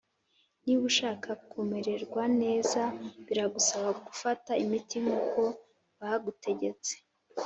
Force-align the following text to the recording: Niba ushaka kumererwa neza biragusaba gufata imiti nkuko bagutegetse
Niba 0.63 0.83
ushaka 0.91 1.29
kumererwa 1.49 2.23
neza 2.41 2.81
biragusaba 3.27 3.89
gufata 4.07 4.51
imiti 4.63 4.95
nkuko 5.05 5.41
bagutegetse 5.99 6.93